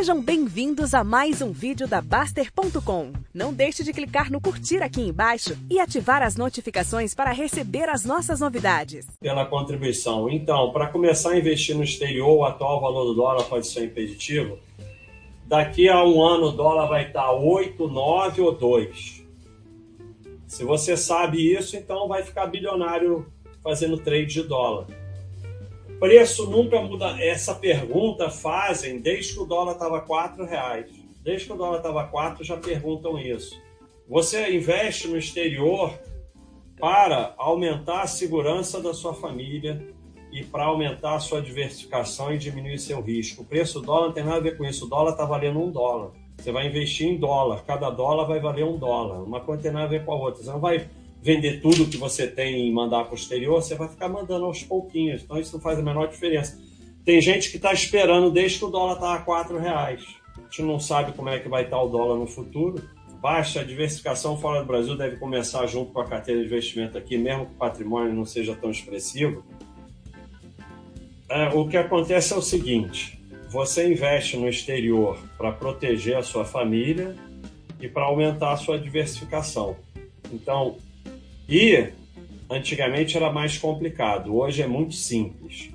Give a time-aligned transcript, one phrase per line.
[0.00, 3.12] Sejam bem-vindos a mais um vídeo da Baster.com.
[3.34, 8.02] Não deixe de clicar no curtir aqui embaixo e ativar as notificações para receber as
[8.02, 9.06] nossas novidades.
[9.20, 10.26] Pela contribuição.
[10.30, 14.58] Então, para começar a investir no exterior, o atual valor do dólar pode ser impeditivo.
[15.44, 19.22] Daqui a um ano o dólar vai estar 8, 9 ou 2.
[20.46, 23.30] Se você sabe isso, então vai ficar bilionário
[23.62, 24.86] fazendo trade de dólar.
[26.00, 27.22] Preço nunca muda.
[27.22, 30.86] Essa pergunta fazem desde que o dólar estava quatro reais.
[31.22, 33.60] Desde que o dólar estava quatro já perguntam isso.
[34.08, 35.92] Você investe no exterior
[36.80, 39.86] para aumentar a segurança da sua família
[40.32, 43.42] e para aumentar a sua diversificação e diminuir seu risco.
[43.42, 44.86] O preço do dólar não tem nada a ver com isso.
[44.86, 46.12] O dólar está valendo um dólar.
[46.38, 47.62] Você vai investir em dólar.
[47.66, 49.22] Cada dólar vai valer um dólar.
[49.22, 50.42] Uma coisa tem nada a ver com a outra.
[50.42, 50.88] Você não vai
[51.22, 54.62] vender tudo que você tem e mandar para o exterior, você vai ficar mandando aos
[54.62, 55.22] pouquinhos.
[55.22, 56.58] Então isso não faz a menor diferença.
[57.04, 60.04] Tem gente que está esperando desde que o dólar está a quatro reais.
[60.36, 62.82] A gente não sabe como é que vai estar tá o dólar no futuro.
[63.20, 67.46] Baixa diversificação fora do Brasil deve começar junto com a carteira de investimento aqui, mesmo
[67.46, 69.44] que o patrimônio não seja tão expressivo.
[71.28, 76.46] É, o que acontece é o seguinte: você investe no exterior para proteger a sua
[76.46, 77.14] família
[77.78, 79.76] e para aumentar a sua diversificação.
[80.32, 80.76] Então,
[81.50, 81.92] e
[82.48, 85.70] antigamente era mais complicado, hoje é muito simples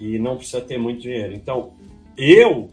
[0.00, 1.34] e não precisa ter muito dinheiro.
[1.34, 1.72] Então,
[2.16, 2.68] eu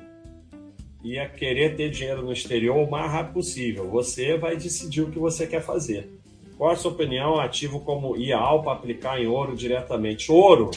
[1.03, 3.87] ia querer ter dinheiro no exterior o mais rápido possível.
[3.91, 6.09] Você vai decidir o que você quer fazer.
[6.57, 7.39] Qual a sua opinião?
[7.39, 10.31] Ativo como IAL para aplicar em ouro diretamente.
[10.31, 10.71] Ouro,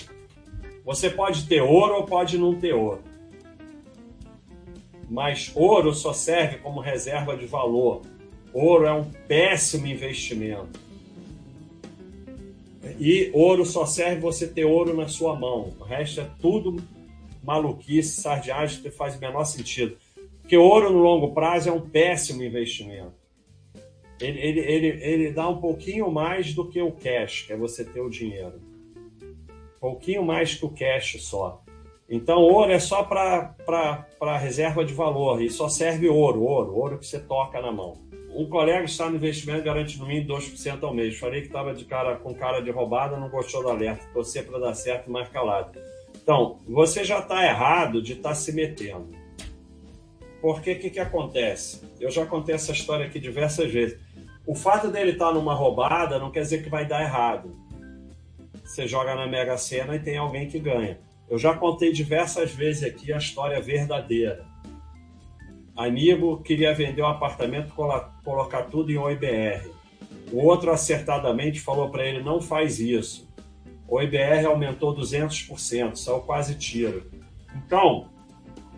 [0.84, 3.00] você pode ter ouro ou pode não ter ouro.
[5.08, 8.02] Mas ouro só serve como reserva de valor.
[8.52, 10.87] Ouro é um péssimo investimento.
[12.98, 15.72] E ouro só serve você ter ouro na sua mão.
[15.78, 16.76] O resto é tudo
[17.42, 19.96] maluquice, sardiagem que faz o menor sentido.
[20.40, 23.14] Porque ouro no longo prazo é um péssimo investimento.
[24.20, 27.84] Ele, ele, ele, ele dá um pouquinho mais do que o cash, que é você
[27.84, 28.60] ter o dinheiro.
[29.22, 31.62] Um pouquinho mais que o cash só.
[32.08, 37.06] Então, ouro é só para reserva de valor e só serve ouro, ouro, ouro que
[37.06, 38.08] você toca na mão
[38.38, 41.18] um colega está no investimento garante no mínimo 2% ao mês.
[41.18, 44.06] Falei que estava de cara com cara de roubada, não gostou do alerta.
[44.12, 45.76] Torcer para dar certo mais calado.
[46.14, 49.10] Então, você já está errado de estar tá se metendo.
[50.40, 51.82] Porque o que, que acontece?
[51.98, 53.98] Eu já contei essa história aqui diversas vezes.
[54.46, 57.56] O fato dele estar tá numa roubada não quer dizer que vai dar errado.
[58.64, 61.00] Você joga na Mega Sena e tem alguém que ganha.
[61.30, 64.46] Eu já contei diversas vezes aqui a história verdadeira
[65.78, 67.72] amigo queria vender um apartamento,
[68.24, 69.70] colocar tudo em OIBR.
[70.32, 73.28] O outro acertadamente falou para ele: não faz isso.
[73.86, 77.10] O IBR aumentou 200%, saiu quase tiro.
[77.56, 78.08] Então,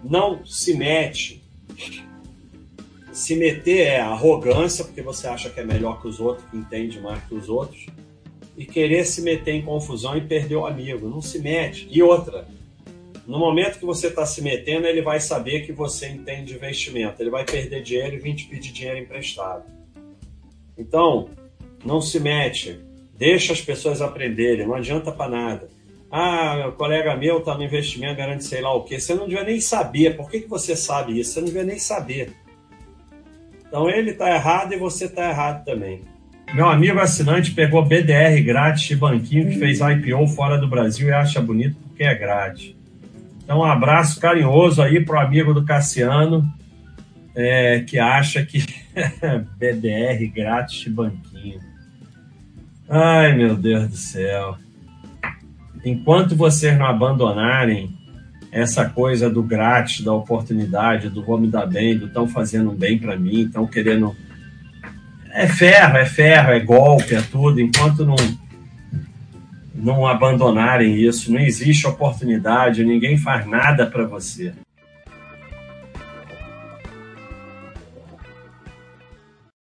[0.05, 1.43] não se mete.
[3.11, 7.01] Se meter é arrogância, porque você acha que é melhor que os outros, que entende
[7.01, 7.87] mais que os outros,
[8.61, 11.09] e querer se meter em confusão e perder o amigo.
[11.09, 11.89] Não se mete.
[11.91, 12.47] E outra,
[13.27, 17.23] no momento que você está se metendo, ele vai saber que você entende de investimento.
[17.23, 19.65] Ele vai perder dinheiro e vir te pedir dinheiro emprestado.
[20.77, 21.31] Então,
[21.83, 22.79] não se mete.
[23.15, 24.67] Deixa as pessoas aprenderem.
[24.67, 25.69] Não adianta para nada.
[26.11, 29.01] Ah, o colega meu está no investimento, garante sei lá o quê.
[29.01, 30.19] Você não devia nem saber.
[30.19, 31.33] Por que, que você sabe isso?
[31.33, 32.35] Você não devia nem saber.
[33.67, 36.03] Então, ele está errado e você está errado também.
[36.55, 41.13] Meu amigo assinante pegou BDR grátis de banquinho que fez IPO fora do Brasil e
[41.13, 42.75] acha bonito porque é grátis.
[43.43, 46.45] Então, um abraço carinhoso aí para o amigo do Cassiano,
[47.35, 48.65] é, que acha que
[49.59, 51.61] BDR grátis de banquinho.
[52.89, 54.57] Ai, meu Deus do céu.
[55.85, 57.97] Enquanto vocês não abandonarem
[58.51, 62.75] essa coisa do grátis, da oportunidade, do vou me dar bem, do estão fazendo um
[62.75, 64.15] bem para mim, estão querendo.
[65.33, 67.61] É ferro, é ferro, é golpe, é tudo.
[67.61, 68.17] Enquanto não
[69.81, 71.33] não abandonarem isso.
[71.33, 74.53] Não existe oportunidade, ninguém faz nada para você.